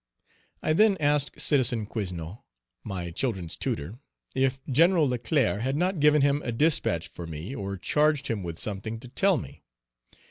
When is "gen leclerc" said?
4.67-5.61